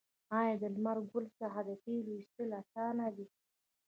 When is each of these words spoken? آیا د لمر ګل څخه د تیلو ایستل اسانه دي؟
آیا 0.39 0.53
د 0.61 0.63
لمر 0.73 0.97
ګل 1.11 1.25
څخه 1.39 1.59
د 1.67 1.69
تیلو 1.83 2.11
ایستل 2.17 2.49
اسانه 2.61 3.07
دي؟ 3.15 3.25